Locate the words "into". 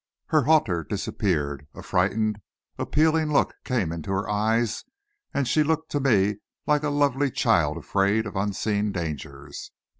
3.91-4.09